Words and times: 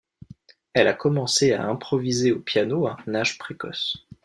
Elle 0.73 0.87
a 0.87 0.95
commencé 0.95 1.53
à 1.53 1.63
improviser 1.67 2.31
au 2.31 2.39
piano 2.39 2.87
à 2.87 2.97
un 3.05 3.13
âge 3.13 3.37
précoce. 3.37 4.07